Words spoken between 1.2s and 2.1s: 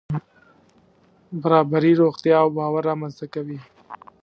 برابري